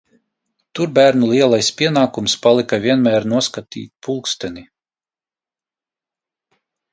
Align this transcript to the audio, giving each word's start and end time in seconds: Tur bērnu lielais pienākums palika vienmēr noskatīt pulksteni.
Tur 0.77 0.93
bērnu 0.93 1.27
lielais 1.31 1.69
pienākums 1.81 2.35
palika 2.45 2.79
vienmēr 2.85 3.27
noskatīt 3.35 3.93
pulksteni. 4.09 4.67